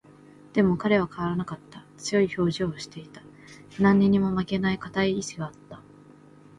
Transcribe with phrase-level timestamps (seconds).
[0.53, 1.85] でも、彼は変わらなかった。
[1.99, 3.21] 強い表情をしていた。
[3.79, 5.79] 何にも負けない固い意志があった。